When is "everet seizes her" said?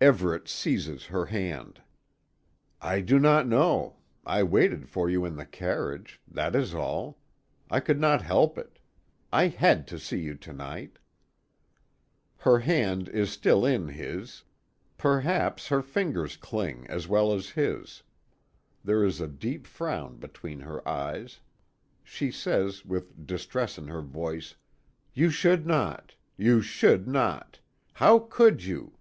0.00-1.26